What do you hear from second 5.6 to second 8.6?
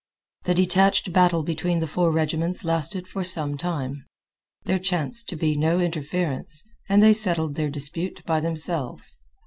interference, and they settled their dispute by